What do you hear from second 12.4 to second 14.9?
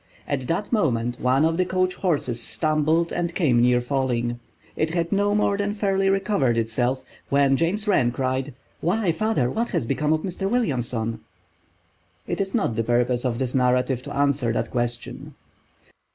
is not the purpose of this narrative to answer that